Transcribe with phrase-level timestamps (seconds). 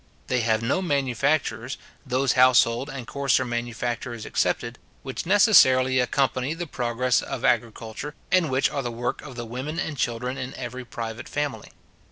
[0.29, 7.21] They have no manufactures, those household and coarser manufactures excepted, which necessarily accompany the progress
[7.21, 11.29] of agriculture, and which are the work of the women and children in every private
[11.29, 11.69] family.